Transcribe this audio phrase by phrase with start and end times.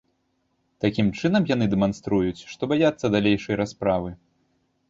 [0.85, 4.11] Такім чынам, яны дэманструюць, што баяцца далейшай расправы.